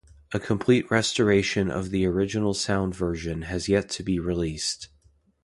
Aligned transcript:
A 0.31 0.39
complete 0.39 0.89
restoration 0.89 1.69
of 1.69 1.91
the 1.91 2.07
original 2.07 2.55
sound 2.55 2.95
version 2.95 3.43
has 3.43 3.69
yet 3.69 3.87
to 3.91 4.01
be 4.03 4.17
released. 4.17 4.87